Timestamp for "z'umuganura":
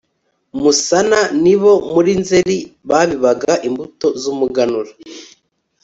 4.21-4.91